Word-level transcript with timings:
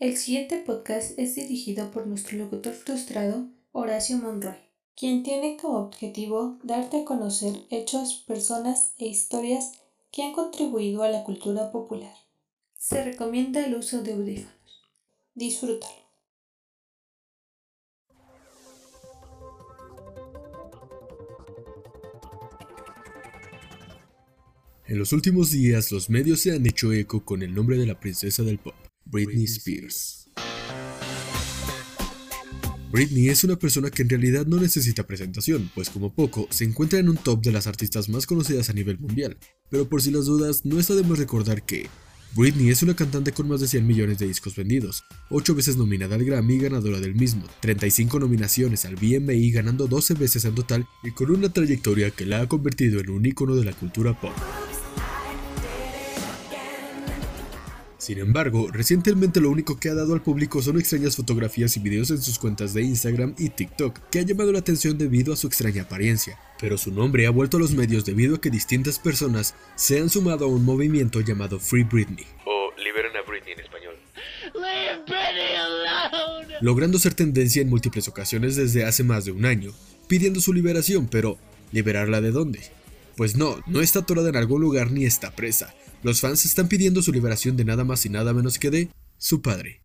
El 0.00 0.16
siguiente 0.16 0.62
podcast 0.64 1.18
es 1.18 1.34
dirigido 1.34 1.90
por 1.90 2.06
nuestro 2.06 2.38
locutor 2.38 2.72
frustrado, 2.72 3.48
Horacio 3.72 4.16
Monroy, 4.18 4.54
quien 4.96 5.24
tiene 5.24 5.56
como 5.60 5.78
objetivo 5.78 6.56
darte 6.62 7.00
a 7.00 7.04
conocer 7.04 7.52
hechos, 7.70 8.22
personas 8.24 8.92
e 8.98 9.06
historias 9.06 9.72
que 10.12 10.22
han 10.22 10.34
contribuido 10.34 11.02
a 11.02 11.08
la 11.08 11.24
cultura 11.24 11.72
popular. 11.72 12.14
Se 12.78 13.02
recomienda 13.02 13.66
el 13.66 13.74
uso 13.74 14.04
de 14.04 14.12
audífonos. 14.12 14.52
Disfrútalo. 15.34 15.92
En 24.86 24.96
los 24.96 25.12
últimos 25.12 25.50
días, 25.50 25.90
los 25.90 26.08
medios 26.08 26.42
se 26.42 26.52
han 26.52 26.64
hecho 26.64 26.92
eco 26.92 27.24
con 27.24 27.42
el 27.42 27.52
nombre 27.52 27.76
de 27.76 27.86
la 27.86 27.98
princesa 27.98 28.44
del 28.44 28.58
pop, 28.58 28.74
Britney 29.10 29.44
Spears. 29.44 30.28
Britney 32.92 33.28
es 33.28 33.42
una 33.42 33.56
persona 33.56 33.90
que 33.90 34.02
en 34.02 34.10
realidad 34.10 34.46
no 34.46 34.58
necesita 34.58 35.06
presentación, 35.06 35.70
pues 35.74 35.88
como 35.88 36.12
poco 36.14 36.46
se 36.50 36.64
encuentra 36.64 36.98
en 36.98 37.08
un 37.08 37.16
top 37.16 37.42
de 37.42 37.52
las 37.52 37.66
artistas 37.66 38.08
más 38.08 38.26
conocidas 38.26 38.68
a 38.68 38.74
nivel 38.74 38.98
mundial. 38.98 39.38
Pero 39.70 39.88
por 39.88 40.02
si 40.02 40.10
las 40.10 40.26
dudas, 40.26 40.64
no 40.64 40.78
está 40.78 40.94
de 40.94 41.04
más 41.04 41.18
recordar 41.18 41.64
que 41.64 41.88
Britney 42.36 42.68
es 42.68 42.82
una 42.82 42.94
cantante 42.94 43.32
con 43.32 43.48
más 43.48 43.60
de 43.60 43.68
100 43.68 43.86
millones 43.86 44.18
de 44.18 44.26
discos 44.26 44.54
vendidos, 44.54 45.04
8 45.30 45.54
veces 45.54 45.76
nominada 45.76 46.16
al 46.16 46.24
Grammy 46.24 46.54
y 46.54 46.58
ganadora 46.58 47.00
del 47.00 47.14
mismo, 47.14 47.44
35 47.60 48.20
nominaciones 48.20 48.84
al 48.84 48.96
BMI 48.96 49.50
ganando 49.50 49.86
12 49.86 50.14
veces 50.14 50.44
en 50.44 50.54
total 50.54 50.86
y 51.02 51.12
con 51.12 51.30
una 51.30 51.50
trayectoria 51.50 52.10
que 52.10 52.26
la 52.26 52.42
ha 52.42 52.48
convertido 52.48 53.00
en 53.00 53.08
un 53.08 53.24
ícono 53.24 53.54
de 53.54 53.64
la 53.64 53.72
cultura 53.72 54.18
pop. 54.20 54.32
Sin 57.98 58.18
embargo, 58.18 58.68
recientemente 58.70 59.40
lo 59.40 59.50
único 59.50 59.80
que 59.80 59.88
ha 59.88 59.94
dado 59.94 60.14
al 60.14 60.22
público 60.22 60.62
son 60.62 60.78
extrañas 60.78 61.16
fotografías 61.16 61.76
y 61.76 61.80
videos 61.80 62.10
en 62.10 62.22
sus 62.22 62.38
cuentas 62.38 62.72
de 62.72 62.82
Instagram 62.82 63.34
y 63.36 63.48
TikTok, 63.48 63.98
que 64.08 64.20
han 64.20 64.26
llamado 64.26 64.52
la 64.52 64.60
atención 64.60 64.96
debido 64.96 65.32
a 65.32 65.36
su 65.36 65.48
extraña 65.48 65.82
apariencia. 65.82 66.38
Pero 66.60 66.78
su 66.78 66.92
nombre 66.92 67.26
ha 67.26 67.30
vuelto 67.30 67.56
a 67.56 67.60
los 67.60 67.72
medios 67.72 68.04
debido 68.04 68.36
a 68.36 68.40
que 68.40 68.50
distintas 68.50 69.00
personas 69.00 69.56
se 69.74 69.98
han 69.98 70.10
sumado 70.10 70.44
a 70.44 70.48
un 70.48 70.64
movimiento 70.64 71.20
llamado 71.20 71.58
Free 71.58 71.82
Britney. 71.82 72.24
O 72.44 72.70
Liberen 72.78 73.16
a 73.16 73.28
Britney 73.28 73.54
en 73.54 73.60
español. 73.60 73.96
Logrando 76.60 77.00
ser 77.00 77.14
tendencia 77.14 77.62
en 77.62 77.68
múltiples 77.68 78.06
ocasiones 78.06 78.54
desde 78.54 78.84
hace 78.84 79.02
más 79.02 79.24
de 79.24 79.32
un 79.32 79.44
año, 79.44 79.72
pidiendo 80.06 80.40
su 80.40 80.52
liberación, 80.52 81.08
pero 81.08 81.36
¿liberarla 81.72 82.20
de 82.20 82.30
dónde? 82.30 82.77
Pues 83.18 83.34
no, 83.34 83.60
no 83.66 83.80
está 83.80 83.98
atorada 83.98 84.28
en 84.28 84.36
algún 84.36 84.60
lugar 84.60 84.92
ni 84.92 85.04
está 85.04 85.34
presa, 85.34 85.74
los 86.04 86.20
fans 86.20 86.44
están 86.44 86.68
pidiendo 86.68 87.02
su 87.02 87.10
liberación 87.12 87.56
de 87.56 87.64
nada 87.64 87.82
más 87.82 88.06
y 88.06 88.10
nada 88.10 88.32
menos 88.32 88.60
que 88.60 88.70
de 88.70 88.90
su 89.16 89.42
padre. 89.42 89.82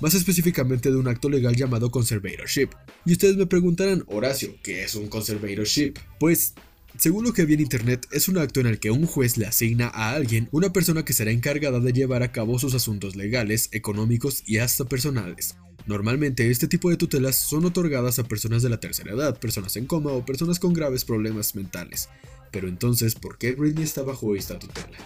Más 0.00 0.14
específicamente 0.14 0.92
de 0.92 0.96
un 0.96 1.08
acto 1.08 1.28
legal 1.28 1.56
llamado 1.56 1.90
conservatorship. 1.90 2.68
Y 3.04 3.14
ustedes 3.14 3.36
me 3.36 3.46
preguntarán, 3.46 4.04
Horacio, 4.06 4.54
¿qué 4.62 4.84
es 4.84 4.94
un 4.94 5.08
conservatorship? 5.08 5.94
Pues 6.20 6.54
según 6.98 7.24
lo 7.24 7.32
que 7.32 7.44
vi 7.44 7.54
en 7.54 7.60
internet, 7.60 8.06
es 8.10 8.28
un 8.28 8.38
acto 8.38 8.60
en 8.60 8.66
el 8.66 8.78
que 8.78 8.90
un 8.90 9.06
juez 9.06 9.36
le 9.36 9.46
asigna 9.46 9.88
a 9.88 10.10
alguien 10.10 10.48
una 10.52 10.72
persona 10.72 11.04
que 11.04 11.12
será 11.12 11.30
encargada 11.30 11.80
de 11.80 11.92
llevar 11.92 12.22
a 12.22 12.32
cabo 12.32 12.58
sus 12.58 12.74
asuntos 12.74 13.16
legales, 13.16 13.68
económicos 13.72 14.42
y 14.46 14.58
hasta 14.58 14.84
personales. 14.84 15.56
Normalmente 15.86 16.50
este 16.50 16.68
tipo 16.68 16.90
de 16.90 16.96
tutelas 16.96 17.36
son 17.36 17.64
otorgadas 17.64 18.18
a 18.18 18.24
personas 18.24 18.62
de 18.62 18.68
la 18.68 18.78
tercera 18.78 19.12
edad, 19.12 19.40
personas 19.40 19.76
en 19.76 19.86
coma 19.86 20.12
o 20.12 20.24
personas 20.24 20.58
con 20.58 20.72
graves 20.72 21.04
problemas 21.04 21.54
mentales. 21.56 22.08
Pero 22.52 22.68
entonces, 22.68 23.14
¿por 23.14 23.38
qué 23.38 23.52
Britney 23.52 23.84
está 23.84 24.02
bajo 24.02 24.36
esta 24.36 24.58
tutela? 24.58 24.98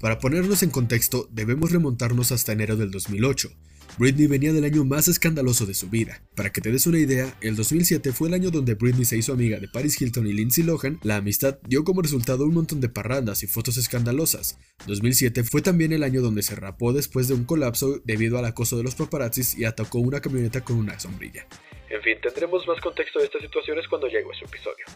Para 0.00 0.18
ponernos 0.18 0.62
en 0.62 0.70
contexto, 0.70 1.28
debemos 1.30 1.72
remontarnos 1.72 2.32
hasta 2.32 2.52
enero 2.52 2.76
del 2.76 2.90
2008. 2.90 3.50
Britney 3.98 4.26
venía 4.26 4.52
del 4.52 4.64
año 4.64 4.84
más 4.84 5.06
escandaloso 5.06 5.66
de 5.66 5.74
su 5.74 5.90
vida. 5.90 6.22
Para 6.34 6.50
que 6.50 6.62
te 6.62 6.72
des 6.72 6.86
una 6.86 6.98
idea, 6.98 7.36
el 7.42 7.56
2007 7.56 8.12
fue 8.12 8.28
el 8.28 8.34
año 8.34 8.50
donde 8.50 8.74
Britney 8.74 9.04
se 9.04 9.18
hizo 9.18 9.32
amiga 9.32 9.60
de 9.60 9.68
Paris 9.68 10.00
Hilton 10.00 10.26
y 10.26 10.32
Lindsay 10.32 10.64
Lohan. 10.64 10.98
La 11.02 11.16
amistad 11.16 11.58
dio 11.68 11.84
como 11.84 12.00
resultado 12.00 12.44
un 12.44 12.54
montón 12.54 12.80
de 12.80 12.88
parrandas 12.88 13.42
y 13.42 13.46
fotos 13.46 13.76
escandalosas. 13.76 14.58
2007 14.86 15.44
fue 15.44 15.60
también 15.60 15.92
el 15.92 16.04
año 16.04 16.22
donde 16.22 16.42
se 16.42 16.54
rapó 16.54 16.94
después 16.94 17.28
de 17.28 17.34
un 17.34 17.44
colapso 17.44 18.00
debido 18.04 18.38
al 18.38 18.46
acoso 18.46 18.78
de 18.78 18.82
los 18.82 18.94
paparazzis 18.94 19.58
y 19.58 19.64
atacó 19.66 19.98
una 19.98 20.20
camioneta 20.20 20.62
con 20.62 20.76
una 20.76 20.98
sombrilla. 20.98 21.46
En 21.90 22.00
fin, 22.02 22.16
tendremos 22.22 22.66
más 22.66 22.80
contexto 22.80 23.18
de 23.18 23.26
estas 23.26 23.42
situaciones 23.42 23.86
cuando 23.88 24.06
llegue 24.06 24.24
ese 24.34 24.46
episodio. 24.46 24.86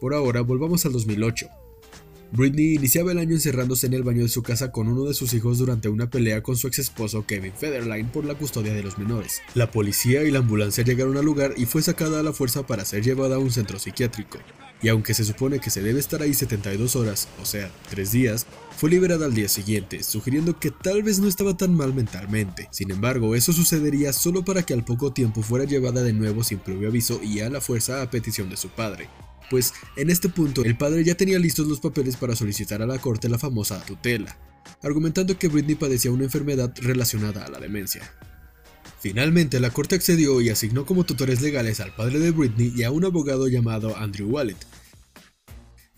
Por 0.00 0.14
ahora, 0.14 0.42
volvamos 0.42 0.86
al 0.86 0.92
2008. 0.92 1.48
Britney 2.32 2.74
iniciaba 2.74 3.12
el 3.12 3.18
año 3.18 3.34
encerrándose 3.34 3.86
en 3.86 3.94
el 3.94 4.02
baño 4.02 4.22
de 4.22 4.28
su 4.28 4.42
casa 4.42 4.72
con 4.72 4.88
uno 4.88 5.04
de 5.04 5.14
sus 5.14 5.32
hijos 5.34 5.58
durante 5.58 5.88
una 5.88 6.10
pelea 6.10 6.42
con 6.42 6.56
su 6.56 6.66
ex 6.66 6.80
esposo 6.80 7.24
Kevin 7.24 7.52
Federline 7.52 8.08
por 8.08 8.24
la 8.24 8.34
custodia 8.34 8.74
de 8.74 8.82
los 8.82 8.98
menores. 8.98 9.42
La 9.54 9.70
policía 9.70 10.24
y 10.24 10.30
la 10.30 10.40
ambulancia 10.40 10.84
llegaron 10.84 11.16
al 11.16 11.24
lugar 11.24 11.54
y 11.56 11.66
fue 11.66 11.82
sacada 11.82 12.20
a 12.20 12.22
la 12.22 12.32
fuerza 12.32 12.66
para 12.66 12.84
ser 12.84 13.02
llevada 13.02 13.36
a 13.36 13.38
un 13.38 13.50
centro 13.50 13.78
psiquiátrico. 13.78 14.38
Y 14.82 14.88
aunque 14.88 15.14
se 15.14 15.24
supone 15.24 15.58
que 15.58 15.70
se 15.70 15.82
debe 15.82 16.00
estar 16.00 16.20
ahí 16.20 16.34
72 16.34 16.96
horas, 16.96 17.28
o 17.40 17.46
sea, 17.46 17.70
3 17.90 18.12
días, 18.12 18.46
fue 18.76 18.90
liberada 18.90 19.24
al 19.24 19.34
día 19.34 19.48
siguiente, 19.48 20.02
sugiriendo 20.02 20.58
que 20.58 20.70
tal 20.70 21.02
vez 21.02 21.18
no 21.18 21.28
estaba 21.28 21.56
tan 21.56 21.74
mal 21.74 21.94
mentalmente. 21.94 22.68
Sin 22.72 22.90
embargo, 22.90 23.34
eso 23.34 23.54
sucedería 23.54 24.12
solo 24.12 24.44
para 24.44 24.64
que 24.64 24.74
al 24.74 24.84
poco 24.84 25.14
tiempo 25.14 25.42
fuera 25.42 25.64
llevada 25.64 26.02
de 26.02 26.12
nuevo 26.12 26.44
sin 26.44 26.58
previo 26.58 26.88
aviso 26.88 27.20
y 27.22 27.40
a 27.40 27.48
la 27.48 27.62
fuerza 27.62 28.02
a 28.02 28.10
petición 28.10 28.50
de 28.50 28.58
su 28.58 28.68
padre 28.68 29.08
pues 29.50 29.74
en 29.96 30.10
este 30.10 30.28
punto 30.28 30.64
el 30.64 30.76
padre 30.76 31.04
ya 31.04 31.14
tenía 31.14 31.38
listos 31.38 31.66
los 31.66 31.80
papeles 31.80 32.16
para 32.16 32.36
solicitar 32.36 32.82
a 32.82 32.86
la 32.86 32.98
corte 32.98 33.28
la 33.28 33.38
famosa 33.38 33.84
tutela, 33.84 34.36
argumentando 34.82 35.38
que 35.38 35.48
Britney 35.48 35.74
padecía 35.74 36.10
una 36.10 36.24
enfermedad 36.24 36.72
relacionada 36.76 37.44
a 37.44 37.50
la 37.50 37.58
demencia. 37.58 38.10
Finalmente, 39.00 39.60
la 39.60 39.70
corte 39.70 39.94
accedió 39.94 40.40
y 40.40 40.48
asignó 40.48 40.84
como 40.84 41.04
tutores 41.04 41.40
legales 41.40 41.80
al 41.80 41.94
padre 41.94 42.18
de 42.18 42.30
Britney 42.30 42.72
y 42.74 42.82
a 42.82 42.90
un 42.90 43.04
abogado 43.04 43.46
llamado 43.46 43.96
Andrew 43.96 44.28
Wallet. 44.28 44.56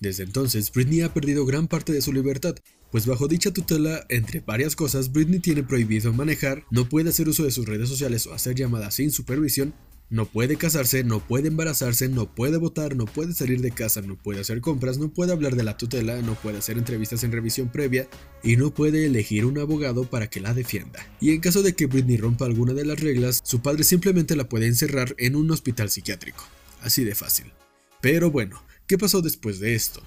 Desde 0.00 0.24
entonces, 0.24 0.70
Britney 0.72 1.00
ha 1.00 1.14
perdido 1.14 1.46
gran 1.46 1.68
parte 1.68 1.92
de 1.92 2.02
su 2.02 2.12
libertad, 2.12 2.54
pues 2.90 3.06
bajo 3.06 3.28
dicha 3.28 3.52
tutela, 3.52 4.04
entre 4.08 4.40
varias 4.40 4.76
cosas, 4.76 5.12
Britney 5.12 5.40
tiene 5.40 5.62
prohibido 5.62 6.12
manejar, 6.12 6.64
no 6.70 6.88
puede 6.88 7.10
hacer 7.10 7.28
uso 7.28 7.44
de 7.44 7.50
sus 7.50 7.66
redes 7.66 7.88
sociales 7.88 8.26
o 8.26 8.34
hacer 8.34 8.54
llamadas 8.54 8.94
sin 8.94 9.10
supervisión, 9.10 9.74
no 10.10 10.26
puede 10.26 10.56
casarse, 10.56 11.04
no 11.04 11.20
puede 11.20 11.48
embarazarse, 11.48 12.08
no 12.08 12.34
puede 12.34 12.56
votar, 12.56 12.96
no 12.96 13.04
puede 13.04 13.34
salir 13.34 13.60
de 13.60 13.70
casa, 13.70 14.00
no 14.00 14.16
puede 14.16 14.40
hacer 14.40 14.60
compras, 14.60 14.98
no 14.98 15.10
puede 15.10 15.32
hablar 15.32 15.54
de 15.54 15.64
la 15.64 15.76
tutela, 15.76 16.22
no 16.22 16.34
puede 16.34 16.58
hacer 16.58 16.78
entrevistas 16.78 17.24
en 17.24 17.32
revisión 17.32 17.68
previa 17.68 18.08
y 18.42 18.56
no 18.56 18.72
puede 18.72 19.04
elegir 19.04 19.44
un 19.44 19.58
abogado 19.58 20.04
para 20.04 20.30
que 20.30 20.40
la 20.40 20.54
defienda. 20.54 21.06
Y 21.20 21.32
en 21.32 21.40
caso 21.40 21.62
de 21.62 21.74
que 21.74 21.86
Britney 21.86 22.16
rompa 22.16 22.46
alguna 22.46 22.72
de 22.72 22.86
las 22.86 23.00
reglas, 23.00 23.40
su 23.44 23.60
padre 23.60 23.84
simplemente 23.84 24.36
la 24.36 24.48
puede 24.48 24.66
encerrar 24.66 25.14
en 25.18 25.36
un 25.36 25.50
hospital 25.50 25.90
psiquiátrico. 25.90 26.44
Así 26.80 27.04
de 27.04 27.14
fácil. 27.14 27.52
Pero 28.00 28.30
bueno, 28.30 28.62
¿qué 28.86 28.96
pasó 28.96 29.20
después 29.20 29.60
de 29.60 29.74
esto? 29.74 30.02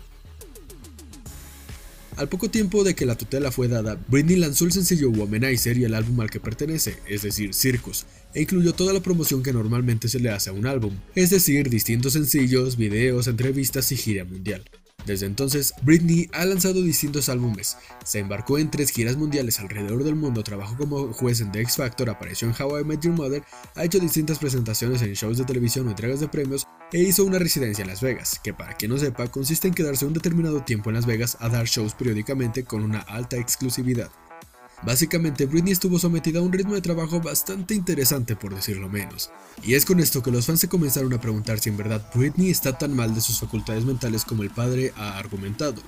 Al 2.21 2.29
poco 2.29 2.51
tiempo 2.51 2.83
de 2.83 2.93
que 2.93 3.07
la 3.07 3.15
tutela 3.15 3.51
fue 3.51 3.67
dada, 3.67 3.99
Britney 4.07 4.35
lanzó 4.35 4.65
el 4.65 4.71
sencillo 4.71 5.09
Womanizer 5.09 5.75
y 5.75 5.85
el 5.85 5.95
álbum 5.95 6.19
al 6.19 6.29
que 6.29 6.39
pertenece, 6.39 6.99
es 7.07 7.23
decir, 7.23 7.55
Circus, 7.55 8.05
e 8.35 8.43
incluyó 8.43 8.73
toda 8.73 8.93
la 8.93 8.99
promoción 8.99 9.41
que 9.41 9.51
normalmente 9.51 10.07
se 10.07 10.19
le 10.19 10.29
hace 10.29 10.51
a 10.51 10.53
un 10.53 10.67
álbum, 10.67 10.93
es 11.15 11.31
decir, 11.31 11.67
distintos 11.67 12.13
sencillos, 12.13 12.77
videos, 12.77 13.25
entrevistas 13.25 13.91
y 13.91 13.97
gira 13.97 14.23
mundial. 14.23 14.63
Desde 15.03 15.25
entonces, 15.25 15.73
Britney 15.81 16.29
ha 16.33 16.45
lanzado 16.45 16.83
distintos 16.83 17.27
álbumes, 17.27 17.75
se 18.05 18.19
embarcó 18.19 18.59
en 18.59 18.69
tres 18.69 18.91
giras 18.91 19.17
mundiales 19.17 19.59
alrededor 19.59 20.03
del 20.03 20.13
mundo, 20.13 20.43
trabajó 20.43 20.77
como 20.77 21.11
juez 21.13 21.41
en 21.41 21.51
The 21.51 21.61
X 21.61 21.77
Factor, 21.77 22.11
apareció 22.11 22.47
en 22.47 22.53
How 22.53 22.81
I 22.81 22.83
Met 22.83 23.01
Your 23.01 23.15
Mother, 23.15 23.41
ha 23.73 23.83
hecho 23.83 23.99
distintas 23.99 24.37
presentaciones 24.37 25.01
en 25.01 25.13
shows 25.13 25.39
de 25.39 25.45
televisión 25.45 25.87
o 25.87 25.89
entregas 25.89 26.19
de 26.19 26.27
premios 26.27 26.67
e 26.91 26.99
hizo 26.99 27.23
una 27.23 27.39
residencia 27.39 27.81
en 27.83 27.87
Las 27.87 28.01
Vegas, 28.01 28.39
que 28.43 28.53
para 28.53 28.75
quien 28.75 28.91
no 28.91 28.97
sepa 28.97 29.27
consiste 29.27 29.67
en 29.67 29.73
quedarse 29.73 30.05
un 30.05 30.13
determinado 30.13 30.61
tiempo 30.63 30.89
en 30.89 30.95
Las 30.95 31.05
Vegas 31.05 31.37
a 31.39 31.49
dar 31.49 31.65
shows 31.65 31.93
periódicamente 31.93 32.63
con 32.63 32.83
una 32.83 32.99
alta 32.99 33.37
exclusividad. 33.37 34.09
Básicamente, 34.83 35.45
Britney 35.45 35.73
estuvo 35.73 35.99
sometida 35.99 36.39
a 36.39 36.41
un 36.41 36.51
ritmo 36.51 36.73
de 36.73 36.81
trabajo 36.81 37.21
bastante 37.21 37.75
interesante, 37.75 38.35
por 38.35 38.55
decirlo 38.55 38.89
menos. 38.89 39.29
Y 39.63 39.75
es 39.75 39.85
con 39.85 39.99
esto 39.99 40.23
que 40.23 40.31
los 40.31 40.47
fans 40.47 40.59
se 40.59 40.69
comenzaron 40.69 41.13
a 41.13 41.21
preguntar 41.21 41.59
si 41.59 41.69
en 41.69 41.77
verdad 41.77 42.09
Britney 42.15 42.49
está 42.49 42.77
tan 42.77 42.95
mal 42.95 43.13
de 43.13 43.21
sus 43.21 43.39
facultades 43.39 43.85
mentales 43.85 44.25
como 44.25 44.41
el 44.41 44.49
padre 44.49 44.91
ha 44.97 45.19
argumentado 45.19 45.81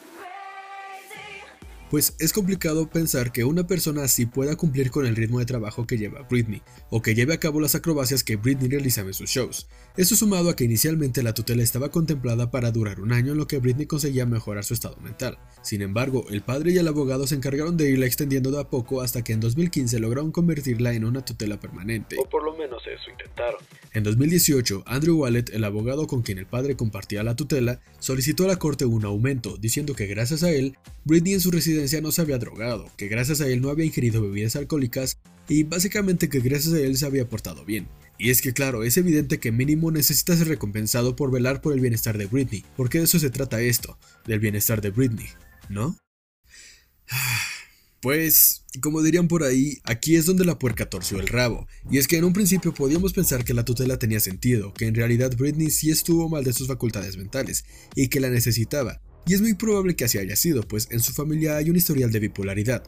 pues 1.94 2.16
es 2.18 2.34
complicado 2.34 2.90
pensar 2.90 3.32
que 3.32 3.44
una 3.44 3.68
persona 3.68 4.02
así 4.02 4.26
pueda 4.26 4.56
cumplir 4.56 4.90
con 4.90 5.06
el 5.06 5.16
ritmo 5.16 5.38
de 5.38 5.46
trabajo 5.46 5.86
que 5.86 6.00
lleva 6.00 6.24
Britney, 6.28 6.64
o 6.90 7.04
que 7.04 7.14
lleve 7.14 7.36
a 7.36 7.40
cabo 7.40 7.60
las 7.60 7.76
acrobacias 7.76 8.24
que 8.24 8.36
Britney 8.36 8.68
realizaba 8.68 9.10
en 9.10 9.14
sus 9.14 9.30
shows. 9.30 9.68
Esto 9.96 10.16
sumado 10.16 10.50
a 10.50 10.56
que 10.56 10.64
inicialmente 10.64 11.22
la 11.22 11.36
tutela 11.36 11.62
estaba 11.62 11.92
contemplada 11.92 12.50
para 12.50 12.72
durar 12.72 13.00
un 13.00 13.14
año 13.14 13.34
en 13.34 13.38
lo 13.38 13.46
que 13.46 13.60
Britney 13.60 13.86
conseguía 13.86 14.26
mejorar 14.26 14.64
su 14.64 14.74
estado 14.74 14.98
mental. 15.04 15.38
Sin 15.62 15.84
embargo, 15.84 16.26
el 16.32 16.42
padre 16.42 16.72
y 16.72 16.80
el 16.80 16.88
abogado 16.88 17.28
se 17.28 17.36
encargaron 17.36 17.78
de 17.78 17.92
irla 17.92 18.08
extendiendo 18.08 18.50
de 18.50 18.62
a 18.62 18.70
poco 18.72 19.02
hasta 19.02 19.24
que 19.24 19.34
en 19.34 19.40
2015 19.40 20.00
lograron 20.00 20.32
convertirla 20.32 20.94
en 20.94 21.06
una 21.06 21.24
tutela 21.24 21.60
permanente. 21.60 22.16
O 22.18 22.28
por 22.28 22.44
lo 22.44 22.58
menos 22.58 22.82
eso 22.88 23.12
intentaron. 23.12 23.62
En 23.92 24.04
2018, 24.04 24.86
Andrew 24.88 25.20
Wallet, 25.20 25.54
el 25.54 25.64
abogado 25.64 26.08
con 26.08 26.24
quien 26.24 26.40
el 26.40 26.48
padre 26.48 26.76
compartía 26.76 27.22
la 27.22 27.36
tutela, 27.36 27.82
solicitó 28.00 28.46
a 28.46 28.48
la 28.48 28.56
corte 28.56 28.86
un 28.86 29.06
aumento, 29.06 29.58
diciendo 29.58 29.94
que 29.94 30.08
gracias 30.08 30.42
a 30.42 30.50
él, 30.50 30.76
Britney 31.06 31.34
en 31.34 31.42
su 31.42 31.52
residencia 31.52 31.83
no 32.02 32.12
se 32.12 32.22
había 32.22 32.38
drogado, 32.38 32.90
que 32.98 33.08
gracias 33.08 33.42
a 33.42 33.48
él 33.48 33.62
no 33.62 33.70
había 33.70 33.86
ingerido 33.86 34.22
bebidas 34.22 34.56
alcohólicas 34.56 35.18
y 35.48 35.64
básicamente 35.64 36.30
que 36.30 36.40
gracias 36.40 36.74
a 36.74 36.80
él 36.80 36.98
se 36.98 37.06
había 37.06 37.28
portado 37.28 37.66
bien. 37.66 37.88
Y 38.18 38.30
es 38.30 38.42
que 38.42 38.54
claro, 38.54 38.84
es 38.84 38.98
evidente 38.98 39.40
que 39.40 39.52
mínimo 39.52 39.92
necesita 39.92 40.38
ser 40.38 40.48
recompensado 40.48 41.16
por 41.16 41.32
velar 41.32 41.62
por 41.62 41.74
el 41.74 41.80
bienestar 41.80 42.18
de 42.18 42.28
Britney, 42.28 42.64
porque 42.78 43.00
de 43.00 43.06
eso 43.06 43.20
se 43.20 43.30
trata 43.30 43.62
esto, 43.62 43.98
del 44.26 44.40
bienestar 44.40 44.82
de 44.82 44.92
Britney, 44.92 45.28
¿no? 45.70 45.98
Pues, 48.02 48.66
como 48.82 49.02
dirían 49.02 49.30
por 49.30 49.44
ahí, 49.44 49.78
aquí 49.86 50.18
es 50.18 50.26
donde 50.26 50.44
la 50.44 50.60
puerca 50.60 50.90
torció 50.90 51.22
el 51.22 51.30
rabo. 51.30 51.70
Y 51.90 52.00
es 52.00 52.08
que 52.10 52.18
en 52.18 52.26
un 52.26 52.34
principio 52.34 52.74
podíamos 52.74 53.14
pensar 53.14 53.46
que 53.46 53.54
la 53.54 53.64
tutela 53.64 53.98
tenía 53.98 54.20
sentido, 54.20 54.74
que 54.74 54.88
en 54.88 54.96
realidad 54.96 55.38
Britney 55.38 55.72
sí 55.72 55.90
estuvo 55.90 56.28
mal 56.28 56.44
de 56.44 56.52
sus 56.52 56.68
facultades 56.68 57.16
mentales, 57.16 57.64
y 57.96 58.10
que 58.10 58.20
la 58.20 58.30
necesitaba. 58.30 59.00
Y 59.26 59.34
es 59.34 59.42
muy 59.42 59.54
probable 59.54 59.96
que 59.96 60.06
así 60.06 60.18
haya 60.18 60.36
sido, 60.36 60.64
pues 60.64 60.88
en 60.92 61.00
su 61.00 61.14
familia 61.14 61.58
hay 61.58 61.70
un 61.70 61.76
historial 61.76 62.12
de 62.12 62.20
bipolaridad. 62.20 62.84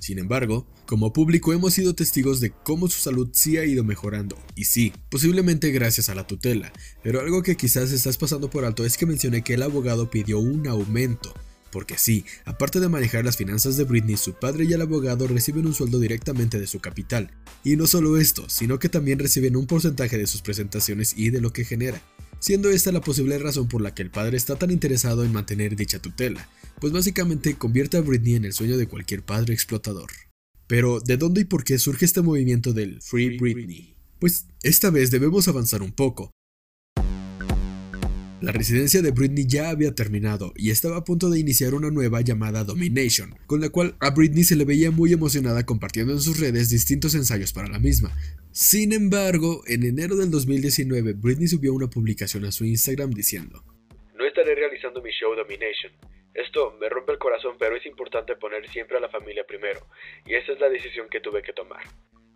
Sin 0.00 0.18
embargo, 0.18 0.66
como 0.86 1.12
público 1.12 1.52
hemos 1.52 1.74
sido 1.74 1.94
testigos 1.94 2.40
de 2.40 2.50
cómo 2.50 2.88
su 2.88 3.00
salud 3.00 3.30
sí 3.32 3.56
ha 3.56 3.64
ido 3.64 3.82
mejorando, 3.82 4.38
y 4.54 4.64
sí, 4.64 4.92
posiblemente 5.10 5.72
gracias 5.72 6.08
a 6.08 6.14
la 6.14 6.26
tutela, 6.26 6.72
pero 7.02 7.20
algo 7.20 7.42
que 7.42 7.56
quizás 7.56 7.90
estás 7.90 8.16
pasando 8.16 8.48
por 8.48 8.64
alto 8.64 8.84
es 8.84 8.96
que 8.96 9.06
mencioné 9.06 9.42
que 9.42 9.54
el 9.54 9.62
abogado 9.62 10.08
pidió 10.08 10.38
un 10.38 10.68
aumento, 10.68 11.34
porque 11.72 11.98
sí, 11.98 12.24
aparte 12.44 12.80
de 12.80 12.88
manejar 12.88 13.24
las 13.24 13.36
finanzas 13.36 13.76
de 13.76 13.84
Britney, 13.84 14.16
su 14.16 14.34
padre 14.34 14.64
y 14.64 14.72
el 14.72 14.82
abogado 14.82 15.26
reciben 15.26 15.66
un 15.66 15.74
sueldo 15.74 15.98
directamente 15.98 16.60
de 16.60 16.66
su 16.66 16.80
capital. 16.80 17.32
Y 17.64 17.76
no 17.76 17.86
solo 17.86 18.16
esto, 18.18 18.48
sino 18.48 18.78
que 18.78 18.88
también 18.88 19.18
reciben 19.18 19.56
un 19.56 19.66
porcentaje 19.66 20.16
de 20.16 20.26
sus 20.26 20.42
presentaciones 20.42 21.14
y 21.16 21.30
de 21.30 21.40
lo 21.40 21.52
que 21.52 21.64
genera, 21.64 22.00
siendo 22.40 22.70
esta 22.70 22.92
la 22.92 23.00
posible 23.00 23.38
razón 23.38 23.68
por 23.68 23.80
la 23.80 23.94
que 23.94 24.02
el 24.02 24.10
padre 24.10 24.36
está 24.36 24.56
tan 24.56 24.70
interesado 24.70 25.24
en 25.24 25.32
mantener 25.32 25.76
dicha 25.76 26.00
tutela, 26.00 26.48
pues 26.80 26.92
básicamente 26.92 27.56
convierte 27.56 27.96
a 27.96 28.00
Britney 28.00 28.34
en 28.34 28.44
el 28.44 28.52
sueño 28.52 28.76
de 28.76 28.86
cualquier 28.86 29.22
padre 29.22 29.54
explotador. 29.54 30.10
Pero, 30.66 31.00
¿de 31.00 31.16
dónde 31.16 31.40
y 31.42 31.44
por 31.44 31.64
qué 31.64 31.78
surge 31.78 32.04
este 32.04 32.20
movimiento 32.20 32.72
del 32.72 33.00
Free 33.02 33.38
Britney? 33.38 33.96
Pues 34.18 34.46
esta 34.62 34.90
vez 34.90 35.10
debemos 35.10 35.48
avanzar 35.48 35.82
un 35.82 35.92
poco, 35.92 36.30
la 38.40 38.52
residencia 38.52 39.02
de 39.02 39.10
Britney 39.10 39.46
ya 39.48 39.70
había 39.70 39.94
terminado 39.94 40.52
y 40.54 40.70
estaba 40.70 40.98
a 40.98 41.04
punto 41.04 41.28
de 41.28 41.40
iniciar 41.40 41.74
una 41.74 41.90
nueva 41.90 42.20
llamada 42.20 42.62
Domination, 42.62 43.34
con 43.46 43.60
la 43.60 43.68
cual 43.68 43.96
a 43.98 44.10
Britney 44.10 44.44
se 44.44 44.54
le 44.54 44.64
veía 44.64 44.90
muy 44.90 45.12
emocionada 45.12 45.66
compartiendo 45.66 46.12
en 46.12 46.20
sus 46.20 46.38
redes 46.38 46.70
distintos 46.70 47.14
ensayos 47.14 47.52
para 47.52 47.68
la 47.68 47.80
misma. 47.80 48.16
Sin 48.52 48.92
embargo, 48.92 49.62
en 49.66 49.82
enero 49.82 50.16
del 50.16 50.30
2019, 50.30 51.14
Britney 51.14 51.48
subió 51.48 51.74
una 51.74 51.88
publicación 51.88 52.44
a 52.44 52.52
su 52.52 52.64
Instagram 52.64 53.10
diciendo: 53.10 53.64
No 54.14 54.24
estaré 54.24 54.54
realizando 54.54 55.02
mi 55.02 55.10
show 55.10 55.34
Domination. 55.34 55.92
Esto 56.32 56.76
me 56.80 56.88
rompe 56.88 57.12
el 57.12 57.18
corazón, 57.18 57.56
pero 57.58 57.76
es 57.76 57.84
importante 57.86 58.36
poner 58.36 58.68
siempre 58.70 58.96
a 58.96 59.00
la 59.00 59.08
familia 59.08 59.44
primero, 59.44 59.80
y 60.24 60.34
esa 60.34 60.52
es 60.52 60.60
la 60.60 60.68
decisión 60.68 61.08
que 61.10 61.20
tuve 61.20 61.42
que 61.42 61.52
tomar. 61.52 61.82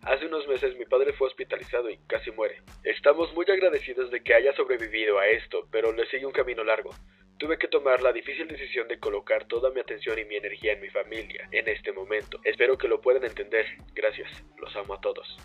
Hace 0.03 0.25
unos 0.25 0.45
meses 0.49 0.77
mi 0.77 0.85
padre 0.85 1.13
fue 1.13 1.27
hospitalizado 1.27 1.89
y 1.89 1.97
casi 2.07 2.29
muere. 2.31 2.61
Estamos 2.83 3.33
muy 3.33 3.45
agradecidos 3.49 4.11
de 4.11 4.21
que 4.21 4.33
haya 4.33 4.53
sobrevivido 4.55 5.17
a 5.17 5.27
esto, 5.27 5.67
pero 5.71 5.93
le 5.93 6.05
sigue 6.07 6.25
un 6.25 6.33
camino 6.33 6.63
largo. 6.63 6.89
Tuve 7.37 7.57
que 7.57 7.69
tomar 7.69 8.01
la 8.01 8.11
difícil 8.11 8.47
decisión 8.47 8.87
de 8.89 8.99
colocar 8.99 9.47
toda 9.47 9.71
mi 9.71 9.79
atención 9.79 10.19
y 10.19 10.25
mi 10.25 10.35
energía 10.35 10.73
en 10.73 10.81
mi 10.81 10.89
familia 10.89 11.47
en 11.51 11.69
este 11.69 11.93
momento. 11.93 12.39
Espero 12.43 12.77
que 12.77 12.89
lo 12.89 12.99
puedan 12.99 13.23
entender. 13.23 13.65
Gracias. 13.93 14.29
Los 14.59 14.75
amo 14.75 14.95
a 14.95 15.01
todos. 15.01 15.37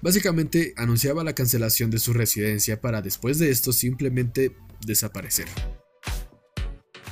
Básicamente 0.00 0.72
anunciaba 0.76 1.22
la 1.22 1.34
cancelación 1.34 1.90
de 1.90 1.98
su 1.98 2.14
residencia 2.14 2.80
para 2.80 3.02
después 3.02 3.38
de 3.38 3.50
esto 3.50 3.72
simplemente 3.72 4.50
desaparecer. 4.80 5.46